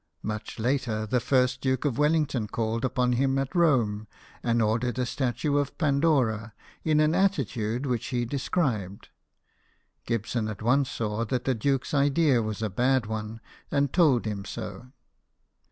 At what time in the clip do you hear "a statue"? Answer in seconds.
4.97-5.57